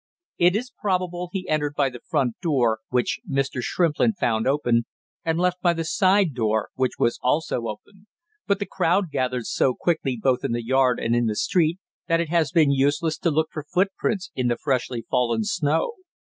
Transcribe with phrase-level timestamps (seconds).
[0.39, 3.61] It is probable he entered by the front door, which Mr.
[3.61, 4.85] Shrimplin found open,
[5.23, 8.07] and left by the side door, which was also open,
[8.47, 11.77] but the crowd gathered so quickly both in the yard and in the street,
[12.07, 15.91] that it has been useless to look for footprints in the freshly fallen snow.